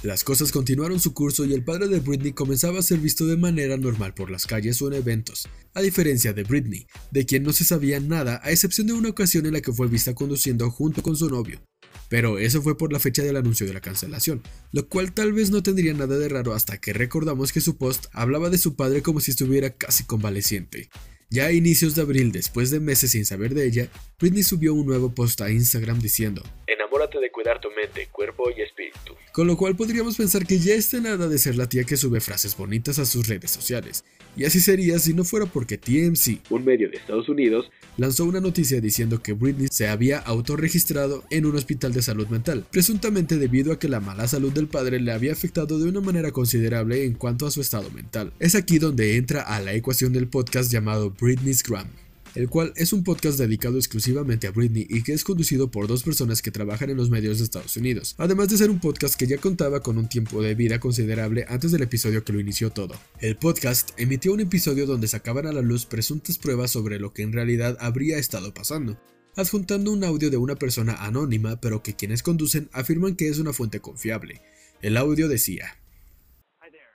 Las 0.02 0.24
cosas 0.24 0.50
continuaron 0.50 0.98
su 0.98 1.12
curso 1.12 1.44
y 1.44 1.52
el 1.52 1.62
padre 1.62 1.86
de 1.86 2.00
Britney 2.00 2.32
comenzaba 2.32 2.78
a 2.78 2.82
ser 2.82 2.98
visto 3.00 3.26
de 3.26 3.36
manera 3.36 3.76
normal 3.76 4.14
por 4.14 4.30
las 4.30 4.46
calles 4.46 4.80
o 4.80 4.88
en 4.88 4.94
eventos, 4.94 5.46
a 5.74 5.82
diferencia 5.82 6.32
de 6.32 6.42
Britney, 6.42 6.86
de 7.10 7.26
quien 7.26 7.42
no 7.42 7.52
se 7.52 7.64
sabía 7.64 8.00
nada 8.00 8.40
a 8.42 8.50
excepción 8.50 8.86
de 8.86 8.94
una 8.94 9.10
ocasión 9.10 9.44
en 9.44 9.52
la 9.52 9.60
que 9.60 9.74
fue 9.74 9.88
vista 9.88 10.14
conduciendo 10.14 10.70
junto 10.70 11.02
con 11.02 11.16
su 11.16 11.28
novio. 11.28 11.60
Pero 12.08 12.38
eso 12.38 12.62
fue 12.62 12.78
por 12.78 12.94
la 12.94 12.98
fecha 12.98 13.22
del 13.22 13.36
anuncio 13.36 13.66
de 13.66 13.74
la 13.74 13.82
cancelación, 13.82 14.42
lo 14.72 14.88
cual 14.88 15.12
tal 15.12 15.34
vez 15.34 15.50
no 15.50 15.62
tendría 15.62 15.92
nada 15.92 16.16
de 16.16 16.30
raro 16.30 16.54
hasta 16.54 16.78
que 16.78 16.94
recordamos 16.94 17.52
que 17.52 17.60
su 17.60 17.76
post 17.76 18.06
hablaba 18.12 18.48
de 18.48 18.56
su 18.56 18.76
padre 18.76 19.02
como 19.02 19.20
si 19.20 19.32
estuviera 19.32 19.68
casi 19.68 20.04
convaleciente. 20.04 20.88
Ya 21.28 21.44
a 21.44 21.52
inicios 21.52 21.94
de 21.94 22.02
abril, 22.02 22.32
después 22.32 22.70
de 22.70 22.80
meses 22.80 23.10
sin 23.10 23.26
saber 23.26 23.52
de 23.52 23.66
ella, 23.66 23.88
Britney 24.18 24.44
subió 24.44 24.72
un 24.72 24.86
nuevo 24.86 25.14
post 25.14 25.42
a 25.42 25.50
Instagram 25.50 26.00
diciendo, 26.00 26.42
De 26.90 27.30
cuidar 27.30 27.60
tu 27.60 27.68
mente, 27.70 28.08
cuerpo 28.12 28.50
y 28.50 28.60
espíritu. 28.60 29.14
Con 29.32 29.46
lo 29.46 29.56
cual 29.56 29.74
podríamos 29.74 30.16
pensar 30.16 30.46
que 30.46 30.58
ya 30.58 30.74
está 30.74 31.00
nada 31.00 31.28
de 31.28 31.38
ser 31.38 31.56
la 31.56 31.68
tía 31.68 31.84
que 31.84 31.96
sube 31.96 32.20
frases 32.20 32.56
bonitas 32.56 32.98
a 32.98 33.06
sus 33.06 33.26
redes 33.26 33.50
sociales. 33.50 34.04
Y 34.36 34.44
así 34.44 34.60
sería 34.60 34.98
si 34.98 35.14
no 35.14 35.24
fuera 35.24 35.46
porque 35.46 35.78
TMC, 35.78 36.40
un 36.50 36.64
medio 36.64 36.90
de 36.90 36.98
Estados 36.98 37.28
Unidos, 37.28 37.70
lanzó 37.96 38.24
una 38.24 38.40
noticia 38.40 38.80
diciendo 38.80 39.22
que 39.22 39.32
Britney 39.32 39.68
se 39.70 39.88
había 39.88 40.18
autorregistrado 40.18 41.24
en 41.30 41.46
un 41.46 41.56
hospital 41.56 41.92
de 41.92 42.02
salud 42.02 42.26
mental, 42.28 42.64
presuntamente 42.70 43.38
debido 43.38 43.72
a 43.72 43.78
que 43.78 43.88
la 43.88 44.00
mala 44.00 44.28
salud 44.28 44.52
del 44.52 44.68
padre 44.68 45.00
le 45.00 45.12
había 45.12 45.32
afectado 45.32 45.78
de 45.78 45.88
una 45.88 46.00
manera 46.00 46.32
considerable 46.32 47.04
en 47.04 47.14
cuanto 47.14 47.46
a 47.46 47.50
su 47.50 47.60
estado 47.60 47.90
mental. 47.90 48.32
Es 48.40 48.54
aquí 48.54 48.78
donde 48.78 49.16
entra 49.16 49.40
a 49.40 49.60
la 49.60 49.72
ecuación 49.74 50.12
del 50.12 50.28
podcast 50.28 50.70
llamado 50.70 51.10
Britney's 51.18 51.62
Gram 51.62 51.88
el 52.34 52.48
cual 52.48 52.72
es 52.76 52.92
un 52.92 53.04
podcast 53.04 53.38
dedicado 53.38 53.76
exclusivamente 53.76 54.46
a 54.46 54.50
Britney 54.50 54.86
y 54.88 55.02
que 55.02 55.12
es 55.12 55.24
conducido 55.24 55.70
por 55.70 55.86
dos 55.86 56.02
personas 56.02 56.42
que 56.42 56.50
trabajan 56.50 56.90
en 56.90 56.96
los 56.96 57.10
medios 57.10 57.38
de 57.38 57.44
Estados 57.44 57.76
Unidos, 57.76 58.14
además 58.18 58.48
de 58.48 58.56
ser 58.56 58.70
un 58.70 58.80
podcast 58.80 59.18
que 59.18 59.26
ya 59.26 59.38
contaba 59.38 59.80
con 59.80 59.98
un 59.98 60.08
tiempo 60.08 60.42
de 60.42 60.54
vida 60.54 60.80
considerable 60.80 61.44
antes 61.48 61.72
del 61.72 61.82
episodio 61.82 62.24
que 62.24 62.32
lo 62.32 62.40
inició 62.40 62.70
todo. 62.70 62.94
El 63.20 63.36
podcast 63.36 63.90
emitió 63.98 64.32
un 64.32 64.40
episodio 64.40 64.86
donde 64.86 65.08
sacaban 65.08 65.46
a 65.46 65.52
la 65.52 65.62
luz 65.62 65.86
presuntas 65.86 66.38
pruebas 66.38 66.70
sobre 66.70 66.98
lo 66.98 67.12
que 67.12 67.22
en 67.22 67.32
realidad 67.32 67.76
habría 67.80 68.18
estado 68.18 68.54
pasando, 68.54 68.96
adjuntando 69.36 69.92
un 69.92 70.04
audio 70.04 70.30
de 70.30 70.36
una 70.36 70.56
persona 70.56 70.94
anónima 71.04 71.60
pero 71.60 71.82
que 71.82 71.94
quienes 71.94 72.22
conducen 72.22 72.68
afirman 72.72 73.16
que 73.16 73.28
es 73.28 73.38
una 73.38 73.52
fuente 73.52 73.80
confiable. 73.80 74.40
El 74.82 74.96
audio 74.96 75.28
decía, 75.28 75.76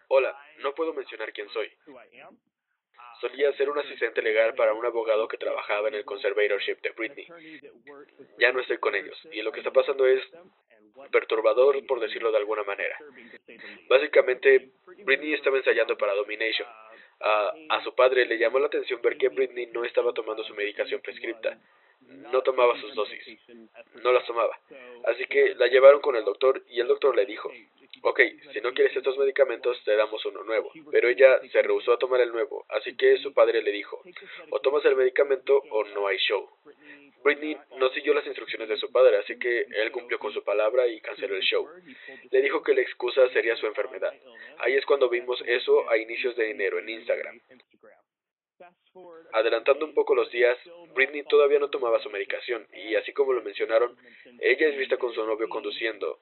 Hola, 0.08 0.34
no 0.64 0.74
puedo 0.76 0.94
mencionar 0.94 1.32
quién 1.34 1.48
soy. 1.50 1.68
Solía 3.22 3.52
ser 3.54 3.70
un 3.70 3.78
asistente 3.80 4.22
legal 4.22 4.56
para 4.56 4.74
un 4.74 4.86
abogado 4.86 5.28
que 5.28 5.38
trabajaba 5.38 5.88
en 5.88 5.96
el 5.96 6.06
conservatorship 6.06 6.82
de 6.82 6.90
Britney. 6.92 7.28
Ya 8.40 8.52
no 8.52 8.60
estoy 8.60 8.78
con 8.78 8.96
ellos, 8.96 9.18
y 9.32 9.42
lo 9.42 9.52
que 9.52 9.60
está 9.60 9.72
pasando 9.72 10.06
es 10.06 10.22
perturbador, 11.12 11.86
por 11.86 12.00
decirlo 12.00 12.32
de 12.32 12.38
alguna 12.38 12.64
manera. 12.64 12.98
Básicamente, 13.88 14.72
Britney 15.04 15.34
estaba 15.34 15.58
ensayando 15.58 15.98
para 15.98 16.14
Domination. 16.14 16.68
A, 17.22 17.82
su 17.84 17.96
padre 17.96 18.26
le 18.26 18.38
llamó 18.38 18.60
la 18.60 18.68
atención 18.68 19.02
ver 19.02 19.18
que 19.18 19.30
Britney 19.30 19.68
no 19.68 19.86
estaba 19.86 20.14
tomando 20.14 20.44
su 20.44 20.54
medicación 20.54 21.02
prescripta 21.02 21.58
no 22.32 22.42
tomaba 22.42 22.80
sus 22.80 22.94
dosis, 22.94 23.24
no 24.04 24.12
las 24.12 24.26
tomaba. 24.26 24.58
Así 25.06 25.26
que 25.26 25.56
la 25.56 25.68
llevaron 25.68 26.02
con 26.02 26.16
el 26.16 26.24
doctor 26.24 26.64
y 26.70 26.80
el 26.80 26.88
doctor 26.88 27.16
le 27.16 27.26
dijo, 27.26 27.52
ok, 28.06 28.20
si 28.54 28.62
no 28.62 28.74
quieres 28.74 28.96
estos 28.96 29.18
medicamentos 29.18 29.84
te 29.84 29.96
damos 29.96 30.24
uno 30.26 30.44
nuevo. 30.44 30.72
Pero 30.92 31.10
ella 31.10 31.40
se 31.52 31.62
rehusó 31.62 31.94
a 31.94 31.98
tomar 31.98 32.22
el 32.22 32.32
nuevo, 32.32 32.66
así 32.70 32.96
que 32.96 33.18
su 33.18 33.34
padre 33.34 33.62
le 33.62 33.72
dijo, 33.72 34.02
o 34.52 34.60
tomas 34.60 34.86
el 34.86 34.96
medicamento 34.96 35.62
o 35.72 35.84
no 35.86 36.08
hay 36.08 36.18
show. 36.18 36.50
Britney 37.24 37.58
no 37.78 37.90
siguió 37.90 38.14
las 38.14 38.28
instrucciones 38.28 38.70
de 38.70 38.78
su 38.78 38.92
padre, 38.92 39.18
así 39.18 39.40
que 39.40 39.62
él 39.62 39.92
cumplió 39.92 40.20
con 40.20 40.32
su 40.32 40.44
palabra 40.44 40.88
y 40.88 41.02
canceló 41.02 41.36
el 41.36 41.42
show. 41.42 41.68
Le 42.30 42.42
dijo 42.42 42.62
que 42.62 42.76
la 42.76 42.82
excusa 42.82 43.28
sería 43.30 43.56
su 43.56 43.66
enfermedad. 43.66 44.14
Ahí 44.60 44.76
es 44.76 44.86
cuando 44.86 45.10
vimos 45.10 45.42
eso 45.48 45.90
a 45.90 45.98
inicios 45.98 46.36
de 46.36 46.52
enero 46.52 46.78
en 46.78 46.90
Instagram. 46.90 47.42
Adelantando 49.34 49.86
un 49.86 49.96
poco 49.96 50.14
los 50.14 50.30
días, 50.32 50.56
Britney 50.94 51.24
todavía 51.24 51.58
no 51.58 51.72
tomaba 51.72 52.00
su 52.00 52.12
medicación 52.12 52.68
y 52.74 52.94
así 52.94 53.12
como 53.12 53.34
lo 53.34 53.42
mencionaron, 53.42 53.98
ella 54.40 54.68
es 54.68 54.78
vista 54.78 54.98
con 54.98 55.12
su 55.14 55.26
novio 55.26 55.50
conduciendo. 55.50 56.20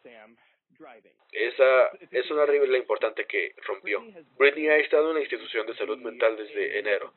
Esa 1.31 1.91
es 2.11 2.29
una 2.31 2.45
regla 2.45 2.77
importante 2.77 3.25
que 3.25 3.55
rompió. 3.65 4.03
Britney 4.37 4.67
ha 4.67 4.77
estado 4.77 5.09
en 5.09 5.15
la 5.15 5.21
institución 5.21 5.65
de 5.65 5.75
salud 5.75 5.97
mental 5.97 6.37
desde 6.37 6.79
enero. 6.79 7.13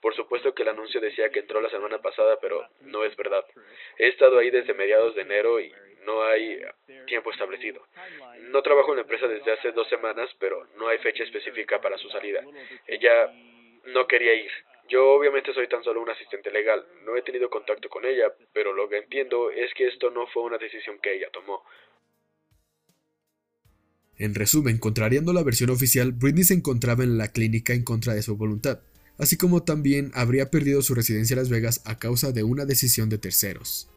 Por 0.00 0.14
supuesto 0.14 0.54
que 0.54 0.62
el 0.62 0.68
anuncio 0.68 1.00
decía 1.00 1.30
que 1.30 1.40
entró 1.40 1.60
la 1.60 1.70
semana 1.70 2.00
pasada, 2.00 2.38
pero 2.40 2.66
no 2.82 3.04
es 3.04 3.16
verdad. 3.16 3.44
He 3.98 4.08
estado 4.08 4.38
ahí 4.38 4.50
desde 4.50 4.74
mediados 4.74 5.14
de 5.14 5.22
enero 5.22 5.60
y 5.60 5.72
no 6.04 6.22
hay 6.22 6.62
tiempo 7.06 7.30
establecido. 7.30 7.82
No 8.50 8.62
trabajo 8.62 8.92
en 8.92 8.96
la 8.96 9.02
empresa 9.02 9.26
desde 9.26 9.52
hace 9.52 9.72
dos 9.72 9.88
semanas, 9.88 10.30
pero 10.38 10.66
no 10.76 10.88
hay 10.88 10.98
fecha 10.98 11.24
específica 11.24 11.80
para 11.80 11.98
su 11.98 12.08
salida. 12.10 12.42
Ella 12.86 13.32
no 13.86 14.06
quería 14.06 14.34
ir. 14.34 14.50
Yo 14.88 15.14
obviamente 15.14 15.52
soy 15.52 15.68
tan 15.68 15.82
solo 15.82 16.02
un 16.02 16.10
asistente 16.10 16.50
legal, 16.50 16.86
no 17.04 17.16
he 17.16 17.22
tenido 17.22 17.50
contacto 17.50 17.88
con 17.88 18.04
ella, 18.04 18.32
pero 18.52 18.72
lo 18.72 18.88
que 18.88 18.98
entiendo 18.98 19.50
es 19.50 19.74
que 19.74 19.88
esto 19.88 20.10
no 20.10 20.26
fue 20.28 20.44
una 20.44 20.58
decisión 20.58 20.98
que 21.02 21.16
ella 21.16 21.28
tomó. 21.32 21.62
En 24.18 24.34
resumen, 24.34 24.78
contrariando 24.78 25.32
la 25.32 25.42
versión 25.42 25.70
oficial, 25.70 26.12
Britney 26.12 26.44
se 26.44 26.54
encontraba 26.54 27.04
en 27.04 27.18
la 27.18 27.32
clínica 27.32 27.74
en 27.74 27.82
contra 27.82 28.14
de 28.14 28.22
su 28.22 28.36
voluntad, 28.36 28.80
así 29.18 29.36
como 29.36 29.64
también 29.64 30.10
habría 30.14 30.50
perdido 30.50 30.82
su 30.82 30.94
residencia 30.94 31.34
en 31.34 31.40
Las 31.40 31.50
Vegas 31.50 31.82
a 31.84 31.98
causa 31.98 32.32
de 32.32 32.44
una 32.44 32.64
decisión 32.64 33.08
de 33.08 33.18
terceros. 33.18 33.90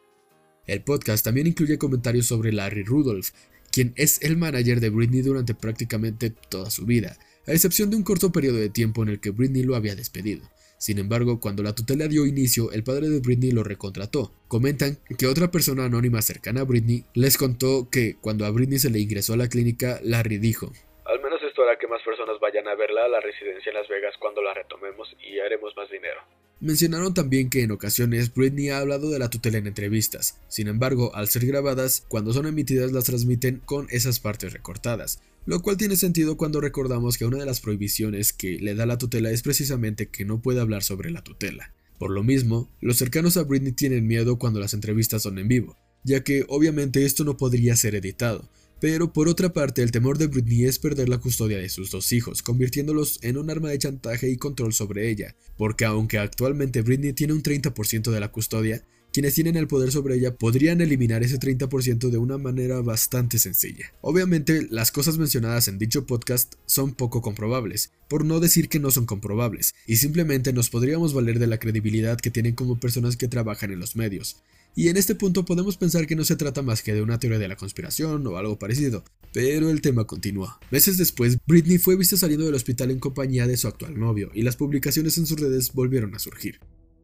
El 0.66 0.82
podcast 0.82 1.24
también 1.24 1.46
incluye 1.46 1.78
comentarios 1.78 2.26
sobre 2.26 2.52
Larry 2.52 2.82
Rudolph, 2.82 3.28
quien 3.72 3.94
es 3.96 4.22
el 4.22 4.36
manager 4.36 4.80
de 4.80 4.90
Britney 4.90 5.22
durante 5.22 5.54
prácticamente 5.54 6.30
toda 6.30 6.70
su 6.70 6.84
vida, 6.84 7.16
a 7.46 7.52
excepción 7.52 7.90
de 7.90 7.96
un 7.96 8.02
corto 8.02 8.30
periodo 8.32 8.58
de 8.58 8.70
tiempo 8.70 9.02
en 9.02 9.10
el 9.10 9.20
que 9.20 9.30
Britney 9.30 9.62
lo 9.62 9.76
había 9.76 9.94
despedido. 9.94 10.42
Sin 10.80 10.98
embargo, 10.98 11.40
cuando 11.40 11.62
la 11.62 11.74
tutela 11.74 12.08
dio 12.08 12.24
inicio, 12.24 12.72
el 12.72 12.82
padre 12.82 13.10
de 13.10 13.20
Britney 13.20 13.50
lo 13.50 13.62
recontrató. 13.62 14.32
Comentan 14.48 14.96
que 15.18 15.26
otra 15.26 15.50
persona 15.50 15.84
anónima 15.84 16.22
cercana 16.22 16.62
a 16.62 16.64
Britney 16.64 17.04
les 17.12 17.36
contó 17.36 17.90
que 17.92 18.16
cuando 18.18 18.46
a 18.46 18.50
Britney 18.50 18.78
se 18.78 18.88
le 18.88 18.98
ingresó 18.98 19.34
a 19.34 19.36
la 19.36 19.50
clínica, 19.50 20.00
Larry 20.02 20.38
dijo, 20.38 20.72
Al 21.04 21.20
menos 21.20 21.42
esto 21.42 21.64
hará 21.64 21.78
que 21.78 21.86
más 21.86 22.00
personas 22.02 22.40
vayan 22.40 22.66
a 22.66 22.74
verla 22.76 23.04
a 23.04 23.08
la 23.08 23.20
residencia 23.20 23.68
en 23.68 23.76
Las 23.76 23.88
Vegas 23.88 24.14
cuando 24.18 24.40
la 24.40 24.54
retomemos 24.54 25.14
y 25.20 25.38
haremos 25.38 25.76
más 25.76 25.90
dinero. 25.90 26.22
Mencionaron 26.60 27.14
también 27.14 27.48
que 27.48 27.62
en 27.62 27.70
ocasiones 27.70 28.34
Britney 28.34 28.68
ha 28.68 28.80
hablado 28.80 29.10
de 29.10 29.18
la 29.18 29.30
tutela 29.30 29.56
en 29.56 29.66
entrevistas, 29.66 30.36
sin 30.48 30.68
embargo, 30.68 31.14
al 31.14 31.28
ser 31.28 31.46
grabadas, 31.46 32.04
cuando 32.06 32.34
son 32.34 32.46
emitidas 32.46 32.92
las 32.92 33.04
transmiten 33.04 33.62
con 33.64 33.86
esas 33.88 34.20
partes 34.20 34.52
recortadas, 34.52 35.20
lo 35.46 35.62
cual 35.62 35.78
tiene 35.78 35.96
sentido 35.96 36.36
cuando 36.36 36.60
recordamos 36.60 37.16
que 37.16 37.24
una 37.24 37.38
de 37.38 37.46
las 37.46 37.62
prohibiciones 37.62 38.34
que 38.34 38.58
le 38.58 38.74
da 38.74 38.84
la 38.84 38.98
tutela 38.98 39.30
es 39.30 39.40
precisamente 39.40 40.08
que 40.08 40.26
no 40.26 40.42
puede 40.42 40.60
hablar 40.60 40.82
sobre 40.82 41.10
la 41.10 41.24
tutela. 41.24 41.72
Por 41.98 42.10
lo 42.10 42.22
mismo, 42.22 42.68
los 42.82 42.98
cercanos 42.98 43.38
a 43.38 43.44
Britney 43.44 43.72
tienen 43.72 44.06
miedo 44.06 44.38
cuando 44.38 44.60
las 44.60 44.74
entrevistas 44.74 45.22
son 45.22 45.38
en 45.38 45.48
vivo, 45.48 45.78
ya 46.04 46.22
que 46.22 46.44
obviamente 46.48 47.06
esto 47.06 47.24
no 47.24 47.38
podría 47.38 47.74
ser 47.74 47.94
editado, 47.94 48.50
pero 48.80 49.12
por 49.12 49.28
otra 49.28 49.52
parte, 49.52 49.82
el 49.82 49.92
temor 49.92 50.18
de 50.18 50.26
Britney 50.26 50.64
es 50.64 50.78
perder 50.78 51.08
la 51.08 51.18
custodia 51.18 51.58
de 51.58 51.68
sus 51.68 51.90
dos 51.90 52.12
hijos, 52.12 52.42
convirtiéndolos 52.42 53.18
en 53.22 53.36
un 53.36 53.50
arma 53.50 53.68
de 53.68 53.78
chantaje 53.78 54.30
y 54.30 54.36
control 54.36 54.72
sobre 54.72 55.10
ella, 55.10 55.36
porque 55.56 55.84
aunque 55.84 56.18
actualmente 56.18 56.82
Britney 56.82 57.12
tiene 57.12 57.34
un 57.34 57.42
30% 57.42 58.10
de 58.10 58.20
la 58.20 58.32
custodia, 58.32 58.82
quienes 59.12 59.34
tienen 59.34 59.56
el 59.56 59.66
poder 59.66 59.90
sobre 59.90 60.14
ella 60.16 60.34
podrían 60.34 60.80
eliminar 60.80 61.22
ese 61.22 61.38
30% 61.38 62.10
de 62.10 62.18
una 62.18 62.38
manera 62.38 62.80
bastante 62.80 63.38
sencilla. 63.38 63.92
Obviamente, 64.00 64.66
las 64.70 64.92
cosas 64.92 65.18
mencionadas 65.18 65.68
en 65.68 65.78
dicho 65.78 66.06
podcast 66.06 66.54
son 66.66 66.94
poco 66.94 67.20
comprobables, 67.20 67.92
por 68.08 68.24
no 68.24 68.40
decir 68.40 68.68
que 68.68 68.78
no 68.78 68.90
son 68.90 69.06
comprobables, 69.06 69.74
y 69.86 69.96
simplemente 69.96 70.52
nos 70.52 70.70
podríamos 70.70 71.12
valer 71.12 71.38
de 71.38 71.48
la 71.48 71.58
credibilidad 71.58 72.18
que 72.18 72.30
tienen 72.30 72.54
como 72.54 72.78
personas 72.78 73.16
que 73.16 73.28
trabajan 73.28 73.72
en 73.72 73.80
los 73.80 73.96
medios. 73.96 74.36
Y 74.76 74.88
en 74.88 74.96
este 74.96 75.14
punto 75.14 75.44
podemos 75.44 75.76
pensar 75.76 76.06
que 76.06 76.14
no 76.14 76.24
se 76.24 76.36
trata 76.36 76.62
más 76.62 76.82
que 76.82 76.94
de 76.94 77.02
una 77.02 77.18
teoría 77.18 77.38
de 77.38 77.48
la 77.48 77.56
conspiración 77.56 78.26
o 78.26 78.36
algo 78.36 78.58
parecido, 78.58 79.04
pero 79.32 79.68
el 79.68 79.80
tema 79.80 80.06
continúa. 80.06 80.60
Meses 80.70 80.96
después, 80.96 81.38
Britney 81.46 81.78
fue 81.78 81.96
vista 81.96 82.16
saliendo 82.16 82.46
del 82.46 82.54
hospital 82.54 82.90
en 82.90 83.00
compañía 83.00 83.46
de 83.46 83.56
su 83.56 83.66
actual 83.66 83.98
novio, 83.98 84.30
y 84.32 84.42
las 84.42 84.56
publicaciones 84.56 85.18
en 85.18 85.26
sus 85.26 85.40
redes 85.40 85.72
volvieron 85.72 86.14
a 86.14 86.20
surgir. 86.20 86.60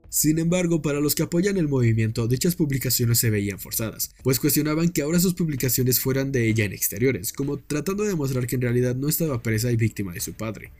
Sin 0.09 0.39
embargo, 0.39 0.81
para 0.81 1.01
los 1.01 1.15
que 1.15 1.25
apoyan 1.25 1.57
el 1.57 1.69
movimiento, 1.69 2.29
dichas 2.29 2.55
publicaciones 2.55 3.19
se 3.19 3.31
veían 3.31 3.59
forzadas, 3.59 4.15
pues 4.23 4.39
cuestionaban 4.39 4.91
que 4.91 5.03
ahora 5.03 5.19
sus 5.19 5.35
publicaciones 5.35 6.01
fueran 6.01 6.31
de 6.31 6.49
ella 6.49 6.65
en 6.65 6.73
exteriores, 6.73 7.33
como 7.33 7.59
tratando 7.59 8.05
de 8.05 8.11
demostrar 8.11 8.47
que 8.47 8.55
en 8.55 8.63
realidad 8.63 8.95
no 8.95 9.09
estaba 9.09 9.43
presa 9.43 9.73
y 9.73 9.77
víctima 9.77 10.13
de 10.13 10.21
su 10.21 10.35
padre. 10.35 10.73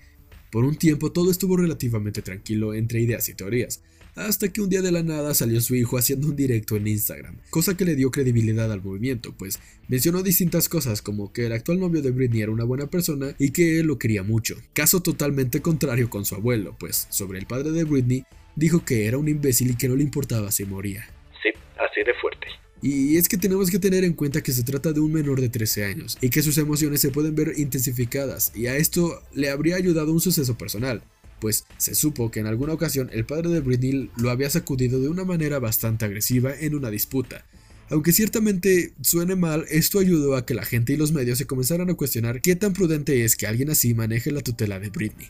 Por 0.53 0.65
un 0.65 0.77
tiempo 0.77 1.13
todo 1.13 1.31
estuvo 1.31 1.57
relativamente 1.57 2.23
tranquilo 2.23 2.73
entre 2.73 3.01
ideas 3.01 3.29
y 3.29 3.35
teorías, 3.35 3.83
hasta 4.17 4.49
que 4.49 4.63
un 4.63 4.71
día 4.71 4.83
de 4.83 4.91
la 4.91 5.03
nada 5.03 5.35
salió 5.35 5.61
su 5.61 5.75
hijo 5.75 5.99
haciendo 5.99 6.29
un 6.29 6.37
directo 6.37 6.77
en 6.77 6.87
Instagram, 6.89 7.37
cosa 7.51 7.77
que 7.77 7.85
le 7.85 7.95
dio 7.95 8.11
credibilidad 8.11 8.73
al 8.73 8.83
movimiento, 8.83 9.35
pues 9.37 9.61
mencionó 9.89 10.23
distintas 10.23 10.69
cosas 10.69 11.03
como 11.03 11.33
que 11.33 11.47
el 11.47 11.53
actual 11.53 11.79
novio 11.79 12.03
de 12.03 12.11
Britney 12.11 12.41
era 12.41 12.51
una 12.51 12.65
buena 12.65 12.87
persona 12.87 13.35
y 13.39 13.51
que 13.51 13.79
él 13.81 13.87
lo 13.87 13.99
quería 13.99 14.23
mucho, 14.23 14.57
caso 14.73 15.01
totalmente 15.03 15.61
contrario 15.61 16.11
con 16.11 16.25
su 16.25 16.35
abuelo, 16.35 16.75
pues 16.79 17.07
sobre 17.11 17.39
el 17.39 17.47
padre 17.47 17.71
de 17.71 17.85
Britney 17.85 18.25
dijo 18.57 18.85
que 18.85 19.07
era 19.07 19.19
un 19.19 19.29
imbécil 19.29 19.71
y 19.71 19.77
que 19.77 19.89
no 19.89 19.97
le 19.97 20.03
importaba 20.03 20.51
si 20.51 20.65
moría. 20.65 21.07
Sí, 21.43 21.51
así 21.79 22.03
de 22.05 22.15
fuerte. 22.15 22.47
Y 22.83 23.17
es 23.17 23.29
que 23.29 23.37
tenemos 23.37 23.71
que 23.71 23.79
tener 23.79 24.05
en 24.05 24.13
cuenta 24.13 24.43
que 24.43 24.53
se 24.53 24.63
trata 24.63 24.93
de 24.93 25.01
un 25.01 25.13
menor 25.13 25.41
de 25.41 25.49
13 25.49 25.85
años 25.85 26.19
y 26.21 26.29
que 26.29 26.43
sus 26.43 26.59
emociones 26.59 27.01
se 27.01 27.11
pueden 27.11 27.35
ver 27.35 27.53
intensificadas 27.57 28.53
y 28.55 28.67
a 28.67 28.77
esto 28.77 29.23
le 29.35 29.51
habría 29.51 29.77
ayudado 29.77 30.13
un 30.13 30.21
suceso 30.21 30.59
personal, 30.59 31.03
pues 31.41 31.65
se 31.77 31.95
supo 31.95 32.31
que 32.31 32.41
en 32.41 32.47
alguna 32.47 32.73
ocasión 32.73 33.11
el 33.13 33.27
padre 33.27 33.51
de 33.51 33.61
Britney 33.61 34.11
lo 34.17 34.31
había 34.31 34.51
sacudido 34.51 35.01
de 35.01 35.09
una 35.09 35.25
manera 35.25 35.59
bastante 35.59 36.05
agresiva 36.05 36.55
en 36.59 36.75
una 36.75 36.91
disputa. 36.91 37.45
Aunque 37.89 38.13
ciertamente 38.13 38.95
suene 39.01 39.37
mal, 39.37 39.65
esto 39.71 40.01
ayudó 40.01 40.37
a 40.37 40.45
que 40.45 40.55
la 40.55 40.65
gente 40.65 40.93
y 40.93 40.97
los 40.97 41.13
medios 41.13 41.39
se 41.39 41.47
comenzaran 41.47 41.89
a 41.89 41.95
cuestionar 41.95 42.41
qué 42.41 42.57
tan 42.57 42.73
prudente 42.73 43.25
es 43.25 43.37
que 43.37 43.47
alguien 43.47 43.71
así 43.71 43.95
maneje 43.95 44.33
la 44.33 44.41
tutela 44.41 44.81
de 44.81 44.91
Britney. 44.91 45.29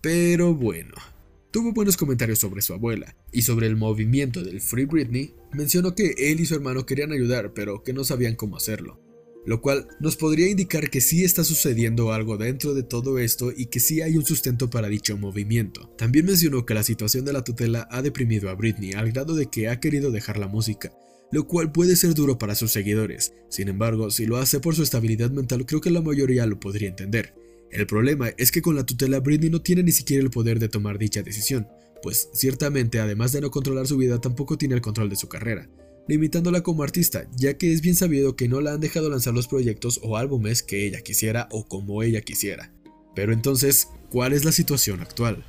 Pero 0.00 0.54
bueno, 0.54 0.94
tuvo 1.50 1.72
buenos 1.72 1.98
comentarios 1.98 2.38
sobre 2.38 2.62
su 2.62 2.72
abuela 2.72 3.14
y 3.32 3.42
sobre 3.42 3.66
el 3.66 3.76
movimiento 3.76 4.42
del 4.42 4.62
Free 4.62 4.86
Britney, 4.86 5.34
mencionó 5.52 5.94
que 5.94 6.14
él 6.16 6.40
y 6.40 6.46
su 6.46 6.54
hermano 6.54 6.86
querían 6.86 7.12
ayudar 7.12 7.52
pero 7.52 7.82
que 7.82 7.92
no 7.92 8.04
sabían 8.04 8.34
cómo 8.34 8.56
hacerlo 8.56 9.09
lo 9.46 9.60
cual 9.60 9.88
nos 10.00 10.16
podría 10.16 10.48
indicar 10.48 10.90
que 10.90 11.00
sí 11.00 11.24
está 11.24 11.44
sucediendo 11.44 12.12
algo 12.12 12.36
dentro 12.36 12.74
de 12.74 12.82
todo 12.82 13.18
esto 13.18 13.52
y 13.56 13.66
que 13.66 13.80
sí 13.80 14.02
hay 14.02 14.16
un 14.16 14.24
sustento 14.24 14.68
para 14.70 14.88
dicho 14.88 15.16
movimiento. 15.16 15.92
También 15.96 16.26
mencionó 16.26 16.66
que 16.66 16.74
la 16.74 16.82
situación 16.82 17.24
de 17.24 17.32
la 17.32 17.44
tutela 17.44 17.88
ha 17.90 18.02
deprimido 18.02 18.50
a 18.50 18.54
Britney 18.54 18.92
al 18.92 19.12
grado 19.12 19.34
de 19.34 19.46
que 19.46 19.68
ha 19.68 19.80
querido 19.80 20.10
dejar 20.10 20.38
la 20.38 20.48
música, 20.48 20.92
lo 21.32 21.46
cual 21.46 21.72
puede 21.72 21.96
ser 21.96 22.14
duro 22.14 22.38
para 22.38 22.54
sus 22.54 22.72
seguidores. 22.72 23.32
Sin 23.48 23.68
embargo, 23.68 24.10
si 24.10 24.26
lo 24.26 24.36
hace 24.36 24.60
por 24.60 24.74
su 24.74 24.82
estabilidad 24.82 25.30
mental, 25.30 25.64
creo 25.64 25.80
que 25.80 25.90
la 25.90 26.02
mayoría 26.02 26.46
lo 26.46 26.60
podría 26.60 26.88
entender. 26.88 27.34
El 27.70 27.86
problema 27.86 28.30
es 28.36 28.50
que 28.50 28.62
con 28.62 28.74
la 28.74 28.84
tutela 28.84 29.20
Britney 29.20 29.48
no 29.48 29.62
tiene 29.62 29.82
ni 29.82 29.92
siquiera 29.92 30.22
el 30.22 30.30
poder 30.30 30.58
de 30.58 30.68
tomar 30.68 30.98
dicha 30.98 31.22
decisión, 31.22 31.68
pues 32.02 32.28
ciertamente 32.34 32.98
además 32.98 33.32
de 33.32 33.40
no 33.40 33.50
controlar 33.50 33.86
su 33.86 33.96
vida 33.96 34.20
tampoco 34.20 34.58
tiene 34.58 34.74
el 34.74 34.80
control 34.80 35.08
de 35.08 35.16
su 35.16 35.28
carrera 35.28 35.68
limitándola 36.08 36.62
como 36.62 36.82
artista, 36.82 37.28
ya 37.36 37.56
que 37.56 37.72
es 37.72 37.82
bien 37.82 37.94
sabido 37.94 38.36
que 38.36 38.48
no 38.48 38.60
la 38.60 38.72
han 38.72 38.80
dejado 38.80 39.08
lanzar 39.08 39.34
los 39.34 39.48
proyectos 39.48 40.00
o 40.02 40.16
álbumes 40.16 40.62
que 40.62 40.86
ella 40.86 41.00
quisiera 41.02 41.48
o 41.50 41.66
como 41.66 42.02
ella 42.02 42.20
quisiera. 42.20 42.72
Pero 43.14 43.32
entonces, 43.32 43.88
¿cuál 44.10 44.32
es 44.32 44.44
la 44.44 44.52
situación 44.52 45.00
actual? 45.00 45.44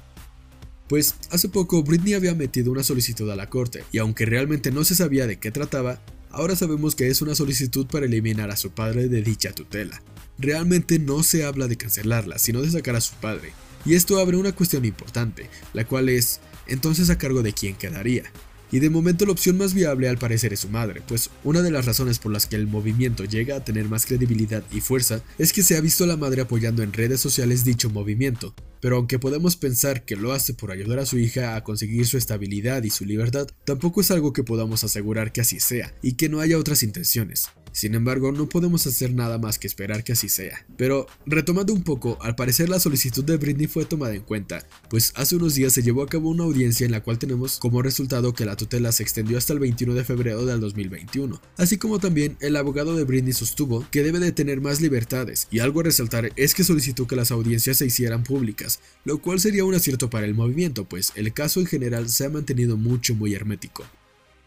Pues 0.87 1.15
hace 1.29 1.49
poco 1.49 1.83
Britney 1.83 2.13
había 2.13 2.35
metido 2.35 2.71
una 2.71 2.83
solicitud 2.83 3.29
a 3.31 3.35
la 3.35 3.49
corte, 3.49 3.83
y 3.91 3.97
aunque 3.97 4.25
realmente 4.25 4.71
no 4.71 4.83
se 4.83 4.95
sabía 4.95 5.25
de 5.25 5.39
qué 5.39 5.51
trataba, 5.51 6.03
ahora 6.29 6.55
sabemos 6.55 6.95
que 6.95 7.07
es 7.07 7.21
una 7.21 7.35
solicitud 7.35 7.87
para 7.87 8.05
eliminar 8.05 8.51
a 8.51 8.57
su 8.57 8.71
padre 8.71 9.07
de 9.07 9.21
dicha 9.21 9.53
tutela. 9.53 10.03
Realmente 10.37 10.99
no 10.99 11.23
se 11.23 11.45
habla 11.45 11.67
de 11.67 11.77
cancelarla, 11.77 12.39
sino 12.39 12.61
de 12.61 12.71
sacar 12.71 12.95
a 12.95 13.01
su 13.01 13.15
padre, 13.15 13.53
y 13.85 13.95
esto 13.95 14.19
abre 14.19 14.37
una 14.37 14.51
cuestión 14.51 14.83
importante, 14.85 15.49
la 15.73 15.87
cual 15.87 16.09
es, 16.09 16.41
entonces 16.67 17.09
a 17.09 17.17
cargo 17.17 17.41
de 17.41 17.53
quién 17.53 17.75
quedaría 17.75 18.31
y 18.71 18.79
de 18.79 18.89
momento 18.89 19.25
la 19.25 19.33
opción 19.33 19.57
más 19.57 19.73
viable 19.73 20.07
al 20.07 20.17
parecer 20.17 20.53
es 20.53 20.61
su 20.61 20.69
madre, 20.69 21.01
pues 21.07 21.29
una 21.43 21.61
de 21.61 21.71
las 21.71 21.85
razones 21.85 22.19
por 22.19 22.31
las 22.31 22.47
que 22.47 22.55
el 22.55 22.67
movimiento 22.67 23.25
llega 23.25 23.57
a 23.57 23.63
tener 23.63 23.89
más 23.89 24.05
credibilidad 24.05 24.63
y 24.71 24.81
fuerza 24.81 25.21
es 25.37 25.53
que 25.53 25.63
se 25.63 25.77
ha 25.77 25.81
visto 25.81 26.03
a 26.03 26.07
la 26.07 26.17
madre 26.17 26.41
apoyando 26.41 26.83
en 26.83 26.93
redes 26.93 27.19
sociales 27.19 27.63
dicho 27.63 27.89
movimiento, 27.89 28.55
pero 28.79 28.97
aunque 28.97 29.19
podemos 29.19 29.55
pensar 29.55 30.05
que 30.05 30.15
lo 30.15 30.33
hace 30.33 30.53
por 30.53 30.71
ayudar 30.71 30.99
a 30.99 31.05
su 31.05 31.17
hija 31.17 31.55
a 31.55 31.63
conseguir 31.63 32.05
su 32.07 32.17
estabilidad 32.17 32.83
y 32.83 32.89
su 32.89 33.05
libertad, 33.05 33.47
tampoco 33.65 34.01
es 34.01 34.11
algo 34.11 34.33
que 34.33 34.43
podamos 34.43 34.83
asegurar 34.83 35.31
que 35.31 35.41
así 35.41 35.59
sea 35.59 35.93
y 36.01 36.13
que 36.13 36.29
no 36.29 36.39
haya 36.39 36.57
otras 36.57 36.83
intenciones. 36.83 37.49
Sin 37.71 37.95
embargo, 37.95 38.31
no 38.31 38.49
podemos 38.49 38.85
hacer 38.85 39.13
nada 39.13 39.37
más 39.37 39.57
que 39.57 39.67
esperar 39.67 40.03
que 40.03 40.13
así 40.13 40.29
sea. 40.29 40.65
Pero, 40.77 41.07
retomando 41.25 41.73
un 41.73 41.83
poco, 41.83 42.17
al 42.21 42.35
parecer 42.35 42.69
la 42.69 42.79
solicitud 42.79 43.23
de 43.23 43.37
Britney 43.37 43.67
fue 43.67 43.85
tomada 43.85 44.13
en 44.13 44.21
cuenta, 44.21 44.67
pues 44.89 45.13
hace 45.15 45.35
unos 45.35 45.55
días 45.55 45.73
se 45.73 45.81
llevó 45.81 46.03
a 46.03 46.07
cabo 46.07 46.29
una 46.29 46.43
audiencia 46.43 46.85
en 46.85 46.91
la 46.91 47.01
cual 47.01 47.17
tenemos 47.17 47.57
como 47.57 47.81
resultado 47.81 48.33
que 48.33 48.45
la 48.45 48.55
tutela 48.55 48.91
se 48.91 49.03
extendió 49.03 49.37
hasta 49.37 49.53
el 49.53 49.59
21 49.59 49.93
de 49.93 50.03
febrero 50.03 50.45
del 50.45 50.59
2021, 50.59 51.41
así 51.57 51.77
como 51.77 51.99
también 51.99 52.37
el 52.41 52.55
abogado 52.55 52.95
de 52.95 53.03
Britney 53.03 53.33
sostuvo 53.33 53.85
que 53.89 54.03
debe 54.03 54.19
de 54.19 54.31
tener 54.31 54.61
más 54.61 54.81
libertades, 54.81 55.47
y 55.51 55.59
algo 55.59 55.79
a 55.79 55.83
resaltar 55.83 56.31
es 56.35 56.53
que 56.53 56.63
solicitó 56.63 57.07
que 57.07 57.15
las 57.15 57.31
audiencias 57.31 57.77
se 57.77 57.85
hicieran 57.85 58.23
públicas, 58.23 58.79
lo 59.05 59.21
cual 59.21 59.39
sería 59.39 59.65
un 59.65 59.75
acierto 59.75 60.09
para 60.09 60.25
el 60.25 60.35
movimiento, 60.35 60.85
pues 60.85 61.13
el 61.15 61.33
caso 61.33 61.59
en 61.59 61.67
general 61.67 62.09
se 62.09 62.25
ha 62.25 62.29
mantenido 62.29 62.77
mucho 62.77 63.15
muy 63.15 63.33
hermético. 63.33 63.85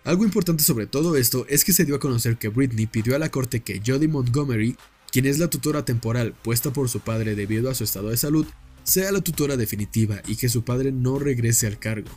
Algo 0.05 0.25
importante 0.25 0.63
sobre 0.63 0.87
todo 0.87 1.17
esto 1.17 1.47
es 1.49 1.65
que 1.65 1.73
se 1.73 1.87
dio 1.87 1.97
a 1.97 1.99
conocer 1.99 2.37
que 2.37 2.49
Britney 2.49 2.87
pidió 2.87 3.17
a 3.17 3.19
la 3.19 3.31
corte 3.31 3.61
que 3.61 3.81
Jodie 3.85 4.07
Montgomery, 4.07 4.77
quien 5.11 5.25
es 5.25 5.39
la 5.39 5.49
tutora 5.49 5.87
temporal 5.87 6.35
puesta 6.35 6.75
por 6.75 6.91
su 6.91 7.01
padre 7.01 7.35
debido 7.35 7.71
a 7.71 7.75
su 7.75 7.85
estado 7.85 8.11
de 8.11 8.19
salud, 8.19 8.47
sea 8.83 9.11
la 9.13 9.23
tutora 9.23 9.57
definitiva 9.57 10.21
y 10.27 10.37
que 10.37 10.51
su 10.51 10.63
padre 10.63 10.93
no 10.93 11.19
regrese 11.19 11.67
al 11.67 11.79
cargo. 11.79 12.11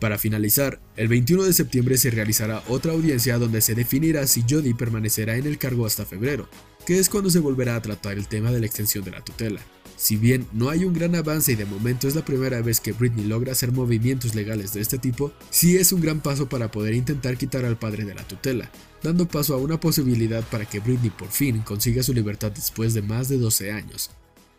Para 0.00 0.18
finalizar, 0.18 0.80
el 0.96 1.06
21 1.06 1.44
de 1.44 1.52
septiembre 1.52 1.96
se 1.96 2.10
realizará 2.10 2.64
otra 2.66 2.90
audiencia 2.90 3.38
donde 3.38 3.60
se 3.60 3.76
definirá 3.76 4.26
si 4.26 4.42
Jodie 4.42 4.74
permanecerá 4.74 5.36
en 5.36 5.46
el 5.46 5.58
cargo 5.58 5.86
hasta 5.86 6.04
febrero, 6.04 6.48
que 6.84 6.98
es 6.98 7.08
cuando 7.08 7.30
se 7.30 7.38
volverá 7.38 7.76
a 7.76 7.82
tratar 7.82 8.18
el 8.18 8.26
tema 8.26 8.50
de 8.50 8.58
la 8.58 8.66
extensión 8.66 9.04
de 9.04 9.12
la 9.12 9.24
tutela. 9.24 9.60
Si 10.02 10.16
bien 10.16 10.48
no 10.52 10.68
hay 10.68 10.84
un 10.84 10.94
gran 10.94 11.14
avance 11.14 11.52
y 11.52 11.54
de 11.54 11.64
momento 11.64 12.08
es 12.08 12.16
la 12.16 12.24
primera 12.24 12.60
vez 12.60 12.80
que 12.80 12.90
Britney 12.90 13.24
logra 13.24 13.52
hacer 13.52 13.70
movimientos 13.70 14.34
legales 14.34 14.72
de 14.72 14.80
este 14.80 14.98
tipo, 14.98 15.30
sí 15.50 15.76
es 15.76 15.92
un 15.92 16.00
gran 16.00 16.20
paso 16.20 16.48
para 16.48 16.72
poder 16.72 16.94
intentar 16.94 17.36
quitar 17.36 17.64
al 17.64 17.78
padre 17.78 18.04
de 18.04 18.16
la 18.16 18.26
tutela, 18.26 18.68
dando 19.04 19.28
paso 19.28 19.54
a 19.54 19.58
una 19.58 19.78
posibilidad 19.78 20.42
para 20.48 20.64
que 20.64 20.80
Britney 20.80 21.10
por 21.10 21.28
fin 21.28 21.60
consiga 21.60 22.02
su 22.02 22.12
libertad 22.12 22.50
después 22.50 22.94
de 22.94 23.02
más 23.02 23.28
de 23.28 23.38
12 23.38 23.70
años. 23.70 24.10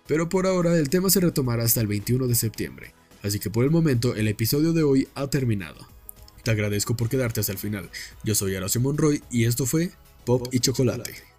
Pero 0.08 0.30
por 0.30 0.48
ahora 0.48 0.78
el 0.78 0.88
tema 0.88 1.10
se 1.10 1.20
retomará 1.20 1.66
hasta 1.66 1.82
el 1.82 1.88
21 1.88 2.26
de 2.28 2.36
septiembre, 2.36 2.94
así 3.22 3.38
que 3.40 3.50
por 3.50 3.66
el 3.66 3.70
momento 3.70 4.16
el 4.16 4.30
episodio 4.30 4.72
de 4.72 4.84
hoy 4.84 5.10
ha 5.14 5.28
terminado. 5.28 5.86
Te 6.42 6.52
agradezco 6.52 6.96
por 6.96 7.10
quedarte 7.10 7.42
hasta 7.42 7.52
el 7.52 7.58
final. 7.58 7.90
Yo 8.24 8.34
soy 8.34 8.56
Horacio 8.56 8.80
Monroy 8.80 9.22
y 9.30 9.44
esto 9.44 9.66
fue 9.66 9.92
Pop 10.24 10.48
y 10.54 10.62
Chocolate. 10.62 11.33